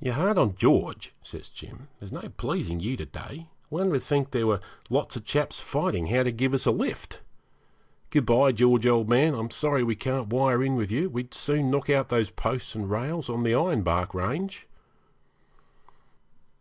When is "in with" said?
10.64-10.90